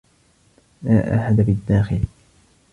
لا 0.83 1.15
أحد 1.15 1.35
بالداخل. 1.41 1.99